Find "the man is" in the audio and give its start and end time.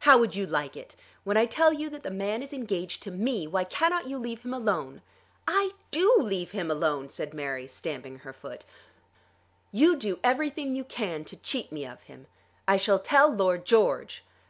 2.02-2.52